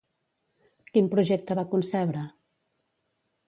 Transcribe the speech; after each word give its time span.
Quin 0.95 1.11
projecte 1.11 1.59
va 1.61 1.67
concebre? 1.77 2.27